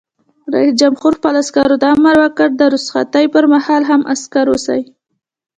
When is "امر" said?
1.95-2.15